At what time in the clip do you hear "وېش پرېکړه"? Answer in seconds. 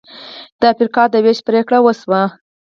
1.25-1.79